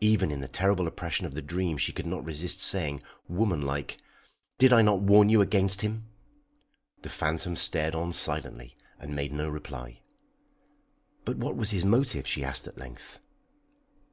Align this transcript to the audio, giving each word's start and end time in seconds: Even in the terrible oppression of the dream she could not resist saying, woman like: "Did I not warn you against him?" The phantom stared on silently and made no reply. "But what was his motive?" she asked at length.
Even 0.00 0.30
in 0.30 0.40
the 0.40 0.46
terrible 0.46 0.86
oppression 0.86 1.26
of 1.26 1.34
the 1.34 1.42
dream 1.42 1.76
she 1.76 1.90
could 1.90 2.06
not 2.06 2.24
resist 2.24 2.60
saying, 2.60 3.02
woman 3.26 3.60
like: 3.60 3.98
"Did 4.56 4.72
I 4.72 4.82
not 4.82 5.00
warn 5.00 5.28
you 5.28 5.40
against 5.40 5.80
him?" 5.80 6.04
The 7.02 7.08
phantom 7.08 7.56
stared 7.56 7.92
on 7.92 8.12
silently 8.12 8.76
and 9.00 9.16
made 9.16 9.32
no 9.32 9.48
reply. 9.48 9.98
"But 11.24 11.38
what 11.38 11.56
was 11.56 11.72
his 11.72 11.84
motive?" 11.84 12.24
she 12.24 12.44
asked 12.44 12.68
at 12.68 12.78
length. 12.78 13.18